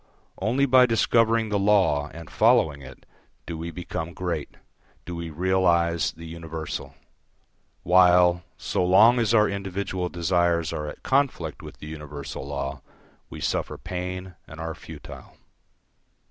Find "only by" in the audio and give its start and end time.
0.39-0.87